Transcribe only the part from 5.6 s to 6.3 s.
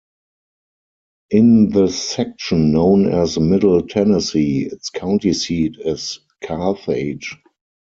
is